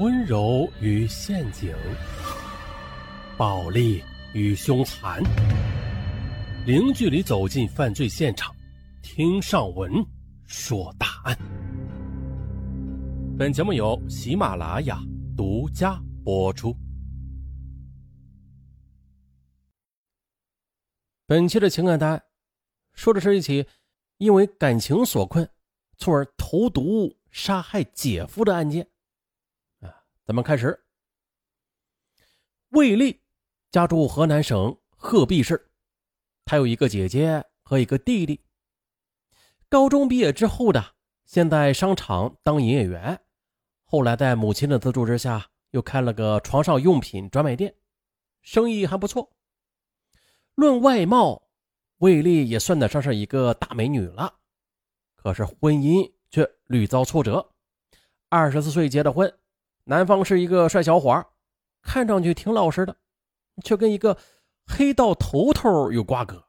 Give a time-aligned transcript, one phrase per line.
[0.00, 1.72] 温柔与陷阱，
[3.36, 4.02] 暴力
[4.32, 5.22] 与凶残，
[6.66, 8.52] 零距离走进犯罪现场，
[9.02, 10.04] 听上文
[10.46, 11.38] 说大案。
[13.38, 14.98] 本节目由喜马拉雅
[15.36, 16.74] 独家播出。
[21.24, 22.20] 本期的情感案
[22.94, 23.64] 说的是一起
[24.18, 25.48] 因为感情所困，
[25.98, 28.84] 从而投毒杀害姐夫的案件。
[30.26, 30.82] 咱们开始。
[32.70, 33.20] 魏丽
[33.70, 35.70] 家住河南省鹤壁市，
[36.46, 38.40] 她有一个姐姐和一个弟弟。
[39.68, 40.94] 高中毕业之后的，
[41.26, 43.20] 先在商场当营业员，
[43.84, 47.74] 后来在母亲的资助之下，又开了个床上用品专卖店，
[48.40, 49.30] 生意还不错。
[50.54, 51.50] 论外貌，
[51.98, 54.38] 魏丽也算得上是一个大美女了。
[55.16, 57.52] 可是婚姻却屡遭挫折，
[58.30, 59.38] 二十四岁结的婚。
[59.84, 61.26] 男方是一个帅小伙，
[61.82, 62.96] 看上去挺老实的，
[63.62, 64.16] 却跟一个
[64.66, 66.46] 黑道头头有瓜葛。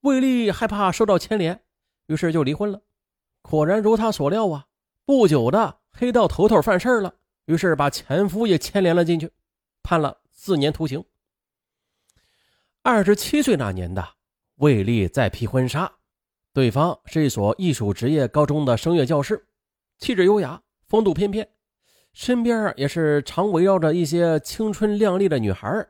[0.00, 1.64] 魏丽害怕受到牵连，
[2.06, 2.82] 于是就离婚了。
[3.40, 4.66] 果然如他所料啊，
[5.04, 7.14] 不久的黑道头头犯事了，
[7.46, 9.32] 于是把前夫也牵连了进去，
[9.82, 11.02] 判了四年徒刑。
[12.82, 14.06] 二十七岁那年的
[14.56, 15.90] 魏丽在批婚纱，
[16.52, 19.46] 对方是一所艺术职业高中的声乐教师，
[19.98, 21.48] 气质优雅，风度翩翩。
[22.12, 25.88] 身边也是常围绕着一些青春靓丽的女孩，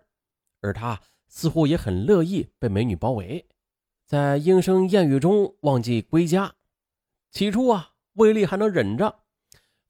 [0.60, 3.44] 而他似乎也很乐意被美女包围，
[4.06, 6.54] 在莺声燕语中忘记归家。
[7.30, 9.20] 起初啊，魏丽还能忍着，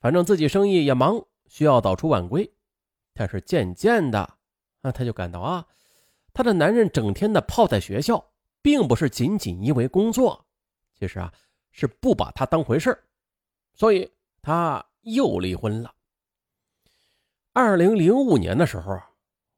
[0.00, 2.50] 反正自己生意也忙，需要早出晚归。
[3.12, 4.20] 但是渐渐的，
[4.80, 5.66] 啊，他就感到啊，
[6.32, 10.46] 他的男人整天的泡在学校，并不是仅仅因为工作，
[10.98, 11.30] 其实啊，
[11.72, 12.96] 是不把他当回事
[13.74, 14.10] 所以
[14.40, 15.92] 他又离婚了。
[17.54, 19.10] 二零零五年的时候啊，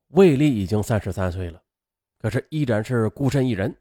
[0.09, 1.62] 魏丽已经三十三岁了，
[2.19, 3.77] 可是依然是孤身一人，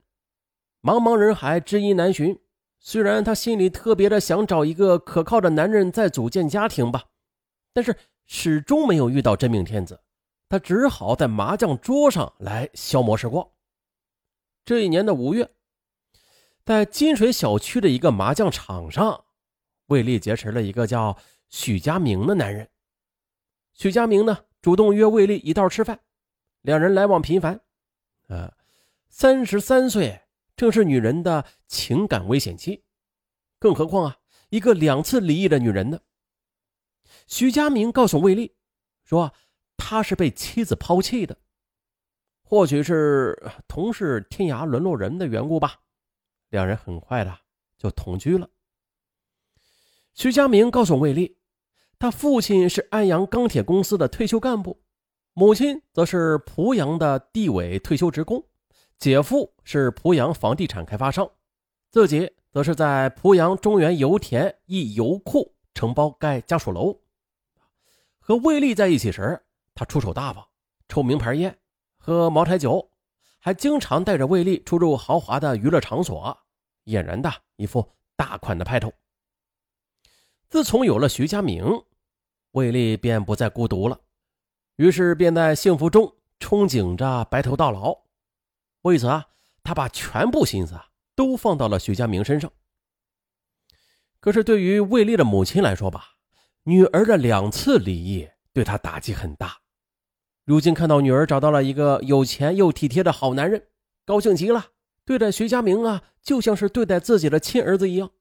[0.83, 2.39] 茫茫人海，知音难寻。
[2.79, 7.05] 虽然她心里特别的想找一个可靠的男人再组建家庭吧，
[7.73, 9.99] 但是始终没有遇到真命天子，
[10.47, 13.49] 她只好在麻将桌上来消磨时光。
[14.63, 15.49] 这一年的五月，
[16.63, 19.25] 在金水小区的一个麻将场上，
[19.87, 21.17] 魏丽结识了一个叫
[21.49, 22.69] 许家明的男人。
[23.73, 25.99] 许家明呢，主动约魏丽一道吃饭，
[26.61, 27.59] 两人来往频繁。
[28.27, 28.55] 啊，
[29.09, 30.21] 三十三岁
[30.55, 32.83] 正是女人的情感危险期，
[33.59, 34.17] 更何况啊，
[34.49, 35.99] 一个两次离异的女人呢？
[37.27, 38.55] 许家明告诉魏丽，
[39.03, 39.33] 说
[39.75, 41.37] 他是被妻子抛弃的，
[42.43, 45.81] 或许是同是天涯沦落人的缘故吧。
[46.49, 47.39] 两人很快的
[47.77, 48.47] 就同居了。
[50.13, 51.39] 徐家明告诉魏丽。
[52.03, 54.77] 他父亲是安阳钢铁公司的退休干部，
[55.31, 58.43] 母亲则是濮阳的地委退休职工，
[58.99, 61.25] 姐夫是濮阳房地产开发商，
[61.91, 66.93] 自己则是在濮阳中原油田一油库承包盖家属楼。
[68.19, 69.41] 和魏丽在一起时，
[69.73, 70.45] 他出手大方，
[70.89, 71.57] 抽名牌烟，
[71.95, 72.91] 喝茅台酒，
[73.39, 76.37] 还经常带着魏丽出入豪华的娱乐场所，
[76.83, 78.91] 俨然的一副大款的派头。
[80.49, 81.81] 自从有了徐家明。
[82.53, 83.99] 魏丽便不再孤独了，
[84.75, 87.97] 于是便在幸福中憧憬着白头到老。
[88.83, 89.25] 为此啊，
[89.63, 92.51] 他把全部心思啊都放到了许佳明身上。
[94.19, 96.17] 可是对于魏丽的母亲来说吧，
[96.63, 99.57] 女儿的两次离异对她打击很大。
[100.45, 103.67] 如今看到女儿找到了一个有钱又体贴的好男人，
[104.05, 104.67] 高兴极了，
[105.05, 108.11] 对待徐佳明啊，就像是对待自己的亲儿子一样。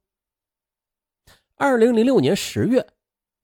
[1.57, 2.95] 二零零六年十月。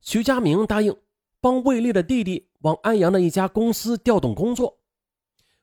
[0.01, 0.97] 徐佳明答应
[1.41, 4.79] 帮魏丽的弟弟往安阳的一家公司调动工作。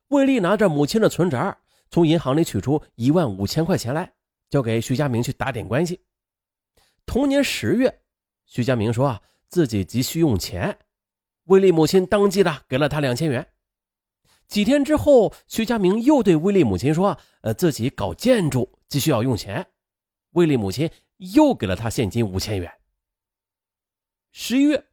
[0.09, 1.57] 魏丽拿着母亲的存折，
[1.89, 4.13] 从银行里取出一万五千块钱来，
[4.49, 6.01] 交给徐佳明去打点关系。
[7.05, 8.01] 同年十月，
[8.45, 10.77] 徐佳明说啊自己急需用钱，
[11.45, 13.47] 魏丽母亲当即的给了他两千元。
[14.47, 19.65] 几天之后，徐佳明又对魏丽母亲说，呃自己搞建筑急需要用钱，
[20.31, 22.71] 魏丽母亲又给了他现金五千元。
[24.37, 24.85] 十一月，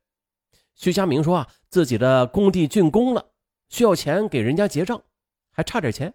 [0.77, 3.33] 徐佳明说啊，自己的工地竣工了，
[3.69, 5.03] 需要钱给人家结账，
[5.51, 6.15] 还差点钱。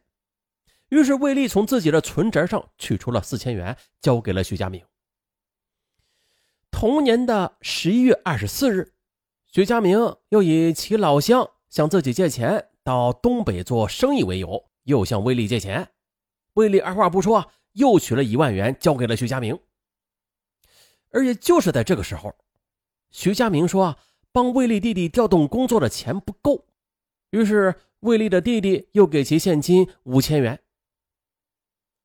[0.87, 4.81] 于是魏丽从自己的存折上取出了四千元，交给了徐佳明。
[6.71, 8.93] 同年的十一月二十四日，
[9.45, 15.89] 徐佳明又以其老乡向自己借钱到东北做生意为由，又向魏丽借钱。
[16.53, 19.59] 魏丽二话不说，又取了一万元交给了徐佳明。
[21.11, 22.33] 而也就是在这个时候。
[23.11, 23.97] 徐家明说
[24.31, 26.65] ：“帮魏丽弟弟调动工作的钱不够，
[27.31, 30.59] 于是魏丽的弟弟又给其现金五千元。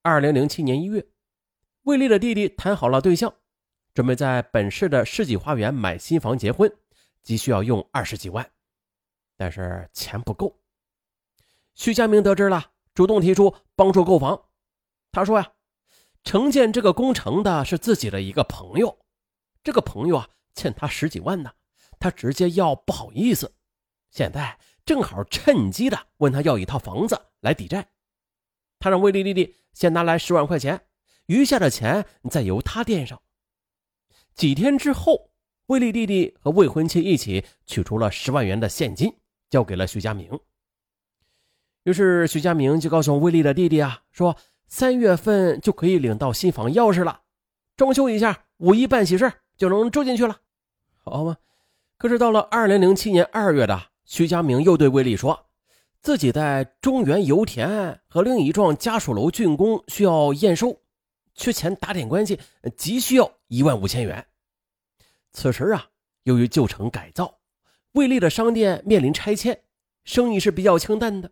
[0.03, 1.07] 二零零七年一月，
[1.83, 3.35] 魏丽的弟弟谈好了对象，
[3.95, 6.73] 准备在本市的世纪花园买新房结婚，
[7.23, 8.51] 急需要用二十几万，
[9.37, 10.59] 但是钱不够。
[11.75, 14.43] 徐佳明得知了，主动提出帮助购房。
[15.11, 15.53] 他说呀。
[16.25, 18.97] 承建这个工程的是自己的一个朋友，
[19.65, 21.53] 这个朋友啊欠他十几万呢，
[21.99, 23.55] 他直接要不好意思，
[24.11, 27.89] 现在正好趁机的问他要一套房子来抵债，
[28.79, 30.87] 他让魏丽弟弟先拿来十万块钱，
[31.27, 33.21] 余下的钱再由他垫上。
[34.35, 35.31] 几天之后，
[35.67, 39.15] 魏丽弟弟和未婚妻一起取出了十万元的现金，
[39.51, 40.41] 交给了徐佳明。
[41.85, 44.37] 于是徐佳明就告诉魏丽的弟弟啊说。
[44.69, 47.25] 三月份就可以领到新房钥匙了，
[47.77, 50.41] 装修一下，五一办喜事就能住进去了，
[50.99, 51.37] 好吗？
[51.97, 55.47] 可是到了二零零七年二月的，徐家明又对魏丽说，
[56.01, 60.81] 自己在中原油田和另一幢家属楼竣工需要验收，
[61.35, 62.41] 缺钱打点关系，
[62.77, 64.27] 急需要一万五千元。
[65.33, 65.89] 此时啊，
[66.25, 67.39] 由于旧城改造，
[67.93, 69.63] 魏丽的商店面临拆迁，
[70.05, 71.31] 生意是比较清淡的，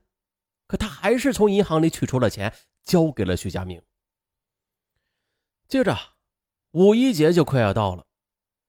[0.67, 2.53] 可他还是从银行里取出了钱。
[2.83, 3.81] 交给了徐家明。
[5.69, 5.97] 接着，
[6.73, 8.07] 五一节就快要到了，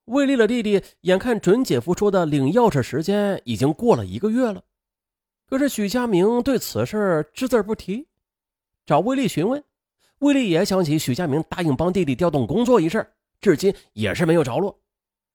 [0.06, 4.64] 魏丽的弟弟眼看准姐夫说的领钥匙时间已经过了一个月了，
[5.48, 8.08] 可是许家明对此事只字不提。
[8.86, 9.64] 找魏丽询问，
[10.20, 13.08] 魏丽也想起许家明答应帮弟弟调动工作一事，
[13.40, 14.78] 至今也是没有着落。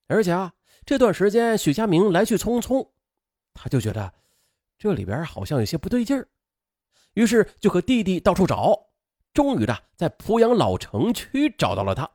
[0.09, 0.53] 而且啊，
[0.85, 2.87] 这段时间许家明来去匆匆，
[3.55, 4.13] 他就觉得
[4.79, 6.29] 这里边好像有些不对劲儿。
[7.15, 8.79] 于是就和弟弟到处找，
[9.33, 12.11] 终于的在濮阳老城区找到了他。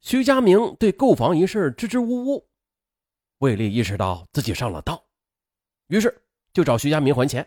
[0.00, 2.48] 徐家明对购房一事支支吾吾，
[3.38, 4.98] 魏丽意识到自己上了当，
[5.88, 6.22] 于是
[6.52, 7.46] 就找徐家明还钱。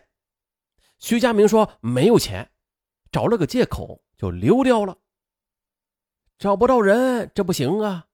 [0.98, 2.48] 徐家明说没有钱，
[3.10, 4.96] 找了个借口就溜掉了。
[6.38, 8.06] 找不到人，这不行啊！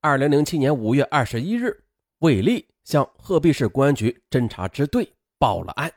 [0.00, 1.84] 二零零七年五月二十一日，
[2.18, 5.92] 魏丽向鹤壁市公安局侦查支队报了案。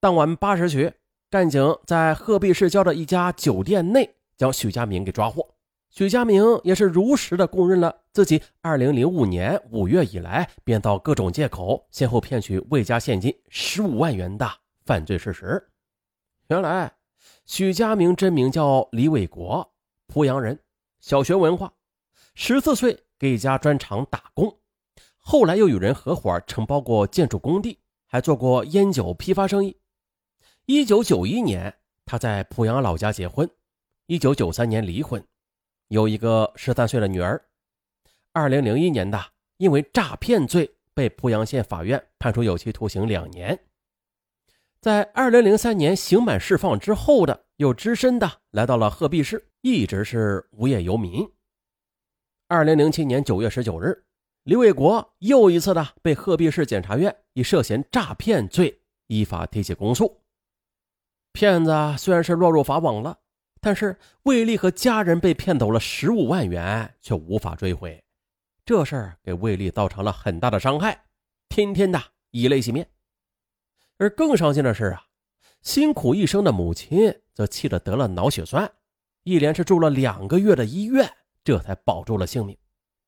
[0.00, 0.92] 当晚八时许，
[1.30, 5.51] 干警在鹤壁市郊的一家酒店内将许家明给抓获。
[5.92, 14.50] 许家明也是如实的供认了自己2005年5月以来编造各种借口，先后骗取魏家现金15万元的
[14.86, 15.62] 犯罪事实。
[16.48, 16.90] 原来，
[17.44, 19.70] 许家明真名叫李伟国，
[20.08, 20.58] 濮阳人，
[20.98, 21.70] 小学文化
[22.36, 24.58] ，14岁给一家砖厂打工，
[25.18, 29.76] 后来又与人合伙承包过建筑工地，还做过烟酒批发生意。
[30.64, 31.74] 一九九一年，
[32.06, 33.46] 他在濮阳老家结婚。
[34.06, 35.22] 一九九三年离婚，
[35.88, 37.42] 有一个十三岁的女儿。
[38.32, 39.20] 二零零一年的，
[39.58, 43.58] 因为诈骗罪被濮阳县法院判处有期徒刑两年。
[44.80, 51.24] 在二零零三年刑满释放之后的，又只身的来到了鹤壁市，一直是无业游民。
[52.48, 54.04] 二零零七年九月十九日，
[54.42, 60.20] 李卫国又一次的被鹤壁市检察院以涉嫌诈骗罪依法提起公诉。
[61.32, 63.20] 骗子虽然是落入法网了，
[63.64, 68.04] 但是魏丽和家人被骗走了十五万元，却无法追回。
[68.64, 71.04] 这事儿给魏丽造成了很大的伤害，
[71.48, 72.90] 天天的以泪洗面。
[73.98, 75.06] 而更伤心的是啊，
[75.62, 78.68] 辛苦一生的母亲则气得得了脑血栓，
[79.22, 81.08] 一连是住了两个月的医院，
[81.44, 82.58] 这才保住了性命。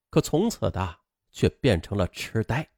[0.09, 0.97] 可从此的
[1.33, 2.69] 却变成了痴呆。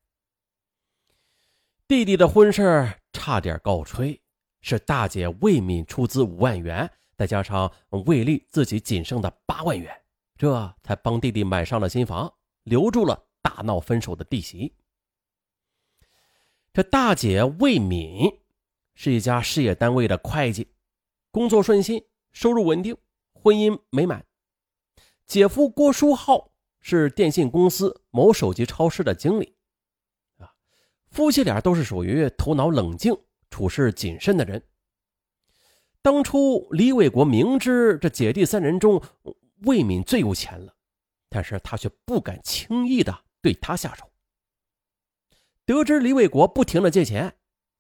[1.86, 4.18] 弟弟的婚事差点告吹。
[4.62, 7.72] 是大姐魏敏出资五万元，再加上
[8.06, 9.90] 魏丽自己仅剩的八万元，
[10.36, 12.32] 这才帮弟弟买上了新房，
[12.64, 14.74] 留住了大闹分手的弟媳。
[16.72, 18.40] 这大姐魏敏
[18.94, 20.68] 是一家事业单位的会计，
[21.30, 22.96] 工作顺心，收入稳定，
[23.32, 24.24] 婚姻美满。
[25.26, 29.56] 姐夫郭书浩是电信公司某手机超市的经理，
[30.38, 30.52] 啊，
[31.10, 33.16] 夫妻俩都是属于头脑冷静。
[33.48, 34.62] 处事谨慎的人。
[36.06, 39.02] 当初李伟国明知这姐弟三人中
[39.62, 40.72] 魏敏最有钱了，
[41.28, 44.08] 但是他却不敢轻易的对他下手。
[45.64, 47.36] 得知李伟国不停的借钱，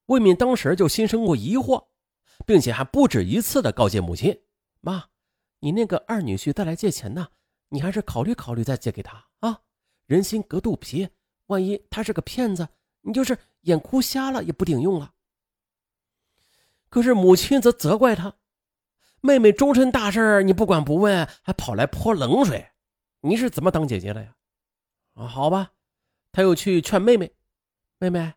[0.06, 1.86] 魏敏当时就心生过疑惑，
[2.44, 4.36] 并且还不止一次的告诫母亲
[4.82, 5.04] ：“妈，
[5.60, 7.28] 你那个二女婿再来借钱呢，
[7.68, 9.60] 你还是考虑考虑再借给他啊！
[10.06, 11.08] 人心隔肚皮，
[11.46, 12.66] 万一他是个骗子，
[13.02, 15.12] 你就是眼哭瞎了也不顶用了。”
[16.88, 18.36] 可是母亲则责怪他
[19.20, 22.70] ：“妹妹终身大事你不管不问，还跑来泼冷水，
[23.20, 24.36] 你是怎么当姐姐的呀？”
[25.14, 25.72] 啊，好吧，
[26.32, 27.34] 他又去劝妹妹
[27.98, 28.34] ：“妹妹，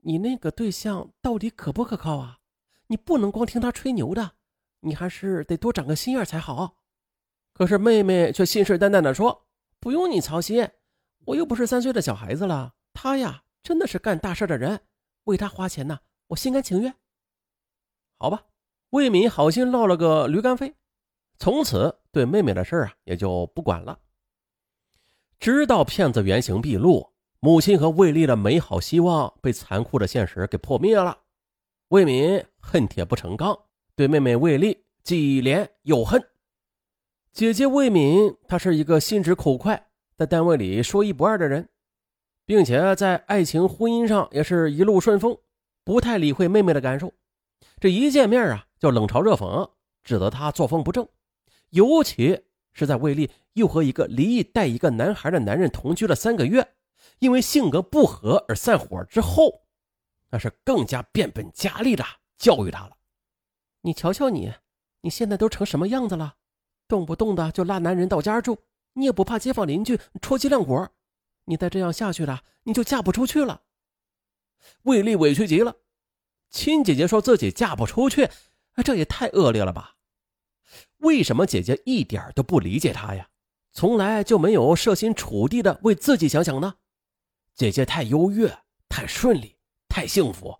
[0.00, 2.40] 你那个对象到底可不可靠啊？
[2.88, 4.32] 你不能光听他吹牛的，
[4.80, 6.76] 你还是得多长个心眼才好。”
[7.54, 9.46] 可是妹妹却信誓旦旦地说
[9.80, 10.68] ：“不用你操心，
[11.24, 12.74] 我又不是三岁的小孩子了。
[12.92, 14.80] 他呀，真的是干大事的人，
[15.24, 16.94] 为他花钱呢，我心甘情愿。”
[18.20, 18.44] 好吧，
[18.90, 20.74] 魏敏好心落了个驴肝肺，
[21.38, 23.98] 从此对妹妹的事啊也就不管了。
[25.38, 31.16] 直到骗子原形毕露，母亲和魏丽的美好希望被残酷的现实给破灭了。
[31.90, 33.56] 魏敏恨铁不成钢，
[33.94, 36.20] 对妹妹魏丽既怜又恨。
[37.32, 41.68] 姐姐魏敏，她是一个心直口快，在单位里说一不二的人，
[42.44, 45.38] 并且在爱情婚姻上也是一路顺风，
[45.84, 47.14] 不太理会妹妹的感受。
[47.80, 49.70] 这一见面啊，就冷嘲热讽，
[50.02, 51.08] 指责他作风不正，
[51.70, 56.74] 尤其是在魏丽又和一个离异带一个男孩的男人同居了三个月，
[57.18, 59.62] 因为性格不合而散伙之后，
[60.30, 62.04] 那是更加变本加厉的
[62.36, 62.96] 教育他了。
[63.82, 64.52] 你瞧瞧你，
[65.02, 66.34] 你现在都成什么样子了？
[66.88, 68.58] 动不动的就拉男人到家住，
[68.94, 70.88] 你也不怕街坊邻居戳脊梁骨？
[71.44, 73.62] 你再这样下去了，你就嫁不出去了。
[74.82, 75.76] 魏丽委屈极了。
[76.50, 78.28] 亲姐姐说自己嫁不出去，
[78.84, 79.96] 这也太恶劣了吧？
[80.98, 83.28] 为什么姐姐一点都不理解她呀？
[83.72, 86.74] 从来就没有设身处地的为自己想想呢？
[87.54, 89.56] 姐姐太优越、太顺利、
[89.88, 90.58] 太幸福，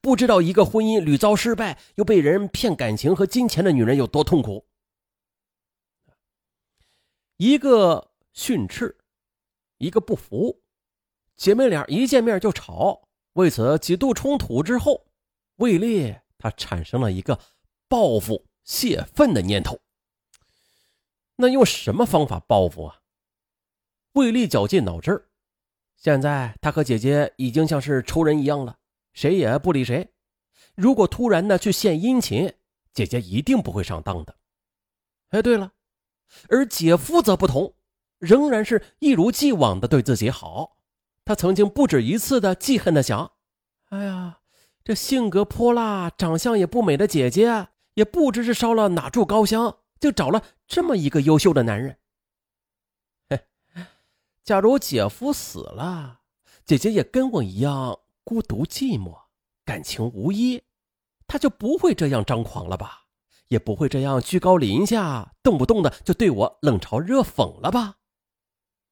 [0.00, 4.66] 不知道一个婚姻屡遭失败又被人骗感情和金钱的女人有多痛苦。
[7.36, 8.98] 一个训斥，
[9.78, 10.60] 一个不服，
[11.36, 15.06] 姐妹俩一见面就吵，为此几度冲突之后。
[15.60, 17.38] 魏丽，他产生了一个
[17.86, 19.78] 报复泄愤的念头。
[21.36, 23.00] 那用什么方法报复啊？
[24.12, 25.28] 魏丽绞尽脑汁
[25.96, 28.78] 现在他和姐姐已经像是仇人一样了，
[29.12, 30.14] 谁也不理谁。
[30.74, 32.54] 如果突然的去献殷勤，
[32.94, 34.36] 姐姐一定不会上当的。
[35.28, 35.72] 哎，对了，
[36.48, 37.74] 而姐夫则不同，
[38.18, 40.78] 仍然是一如既往的对自己好。
[41.22, 43.32] 他曾经不止一次的记恨的想：
[43.90, 44.39] 哎呀。
[44.82, 51.98] 这性格泼辣、长相也不美的姐姐，也不知是烧了哪柱高香，就找了这么一个优秀的男人。
[53.28, 53.40] 嘿，
[54.42, 56.20] 假如姐夫死了，
[56.64, 59.16] 姐姐也跟我一样孤独寂寞、
[59.64, 60.62] 感情无依，
[61.26, 63.02] 她就不会这样张狂了吧？
[63.48, 67.96] 也不会这样居高临下，动不动的就对我冷嘲热讽了吧？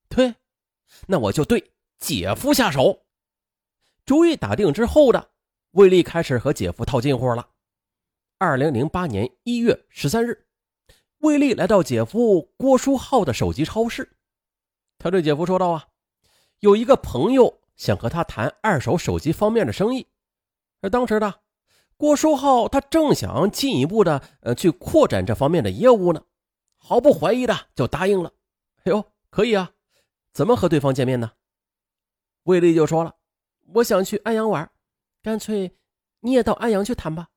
[0.09, 0.35] 对，
[1.07, 3.07] 那我就对姐夫下手。
[4.04, 5.30] 主意打定之后的。
[5.78, 7.50] 魏丽开始和姐夫套近乎了。
[8.37, 10.44] 二零零八年一月十三日，
[11.18, 14.16] 魏丽来到姐夫郭书浩的手机超市，
[14.99, 15.87] 他对姐夫说道：“啊，
[16.58, 20.08] 有一个朋友想和他谈二手手机方面的生意。”
[20.82, 21.42] 而当时的
[21.97, 26.20] 郭书浩他正想进一步的呃去扩展这方面的业务呢，
[26.75, 28.32] 毫不怀疑的就答应了。
[28.82, 29.70] “哎呦，可以啊，
[30.32, 31.30] 怎么和对方见面呢？”
[32.42, 33.14] 魏丽就说了
[33.75, 34.68] ：“我想去安阳玩。”
[35.28, 35.76] 干脆
[36.20, 37.28] 你也到安阳去谈吧。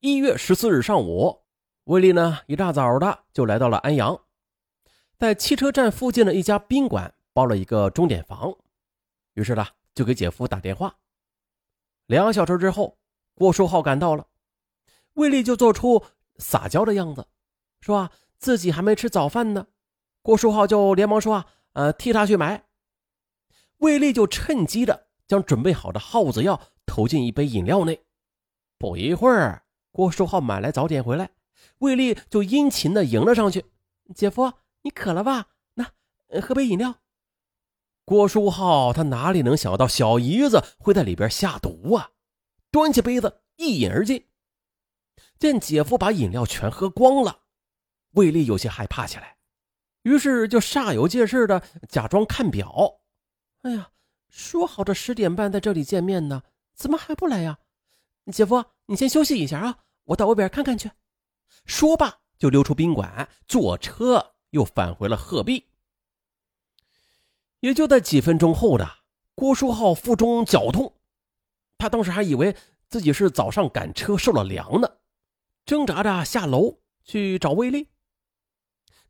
[0.00, 1.42] 一月十四日上午，
[1.84, 4.18] 魏丽呢一大早的就来到了安阳，
[5.18, 8.56] 在汽车站附近的一家宾馆包了一个钟点房，
[9.34, 10.96] 于是呢就给姐夫打电话。
[12.06, 12.96] 两个小时之后，
[13.34, 14.26] 郭书浩赶到了，
[15.12, 16.02] 魏丽就做出
[16.38, 17.26] 撒娇的样子，
[17.82, 19.66] 说啊自己还没吃早饭呢。
[20.22, 22.64] 郭书浩就连忙说啊呃替他去买。
[23.80, 25.08] 魏丽就趁机的。
[25.32, 28.04] 将准备好的耗子药投进一杯饮料内，
[28.76, 31.30] 不一会儿，郭书浩买来早点回来，
[31.78, 33.64] 魏丽就殷勤的迎了上去
[34.14, 35.46] ：“姐夫，你渴了吧？
[35.72, 35.90] 那
[36.42, 36.96] 喝杯饮料。”
[38.04, 42.10] 郭书浩他哪里能想到小姨子会在里边下毒啊？
[42.70, 44.28] 端起杯子一饮而尽。
[45.38, 47.44] 见姐夫把饮料全喝光了，
[48.10, 49.38] 魏丽有些害怕起来，
[50.02, 53.00] 于是就煞有介事的假装看表
[53.62, 53.88] ：“哎呀。”
[54.32, 56.42] 说好的十点半在这里见面呢，
[56.74, 57.58] 怎么还不来呀？
[58.32, 60.90] 姐夫，你先休息一下啊，我到外边看看去。
[61.66, 65.68] 说罢，就溜出宾馆，坐车又返回了鹤壁。
[67.60, 68.88] 也就在几分钟后的，
[69.34, 70.94] 郭书浩腹中绞痛，
[71.76, 72.56] 他当时还以为
[72.88, 74.88] 自己是早上赶车受了凉呢，
[75.66, 77.86] 挣扎着下楼去找魏丽。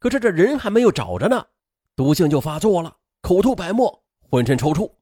[0.00, 1.46] 可是这人还没有找着呢，
[1.94, 4.92] 毒性就发作了，口吐白沫，浑身抽搐。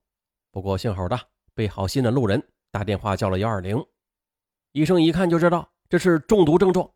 [0.51, 1.19] 不过幸好的，
[1.55, 3.85] 被好心的路人打电话叫了幺二零，
[4.73, 6.91] 医生一看就知道这是中毒症状。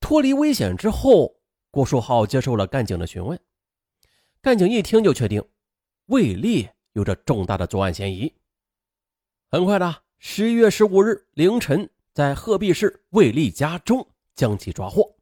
[0.00, 1.36] 脱离危险之后，
[1.70, 3.38] 郭树浩接受了干警的询问。
[4.42, 5.44] 干警一听就确定，
[6.06, 8.32] 魏丽有着重大的作案嫌疑。
[9.48, 15.14] 很快的，十一月十五日凌晨，在鹤壁市魏丽家中将其抓获。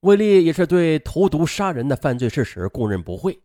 [0.00, 3.40] 魏丽也是对投毒杀人的犯罪事实供认不讳，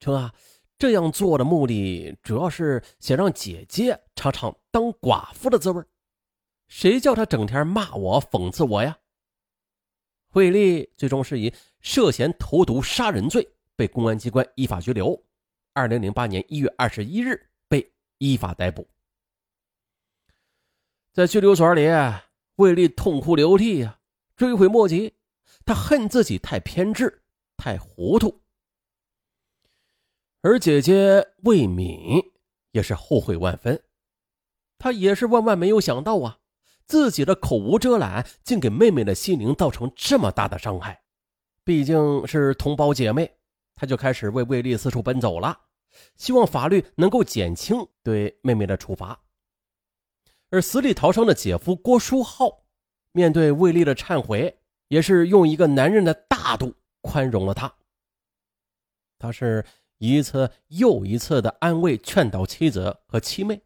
[0.00, 0.32] 称啊
[0.80, 5.84] 这样做的目的主要是想让姐姐尝尝当寡妇的滋味。
[6.68, 8.98] 谁叫她整天骂我、讽刺我呀？
[10.30, 13.46] 惠丽最终是以涉嫌投毒杀人罪
[13.76, 15.22] 被公安机关依法拘留。
[15.74, 17.92] 二零零八年一月二十一日被。
[18.22, 18.86] 依法逮捕，
[21.10, 21.88] 在拘留所里，
[22.56, 23.98] 魏丽痛哭流涕呀，
[24.36, 25.14] 追悔莫及。
[25.64, 27.22] 她恨自己太偏执，
[27.56, 28.39] 太糊涂。
[30.42, 32.22] 而姐姐魏敏
[32.72, 33.82] 也是后悔万分，
[34.78, 36.38] 她也是万万没有想到啊，
[36.86, 41.02] 自己的口无遮拦，竟给妹妹的心灵造成这么大的伤害。
[41.62, 43.30] 毕竟是同胞姐妹，
[43.74, 45.60] 她就开始为魏丽四处奔走了。
[46.16, 49.20] 希望法律能够减轻对妹妹的处罚，
[50.48, 52.64] 而死里逃生的姐夫郭书浩，
[53.12, 57.74] 面对魏丽的忏悔，也是用一个男人的大度宽容了她。
[59.18, 59.64] 他是
[60.08, 63.62] 一次又一次的安慰劝导妻子和妻妹。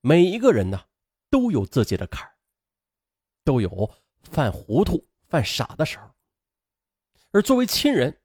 [0.00, 0.86] 每一个人呢，
[1.30, 2.34] 都有自己的坎儿，
[3.44, 6.10] 都有犯糊涂、犯傻的时候。
[7.30, 8.20] 而作为亲人，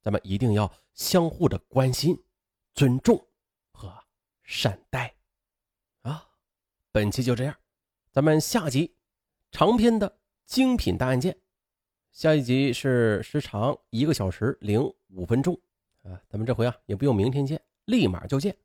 [0.00, 2.16] 咱们一定要相互的关心。
[2.74, 3.26] 尊重
[3.72, 3.92] 和
[4.44, 5.12] 善待，
[6.02, 6.28] 啊，
[6.92, 7.58] 本期就这样，
[8.12, 8.94] 咱们下集
[9.50, 11.36] 长篇的精品大案件，
[12.12, 15.60] 下一集是时长一个小时零五分钟，
[16.08, 18.56] 啊，咱们这回啊也不用明天见，立马就见。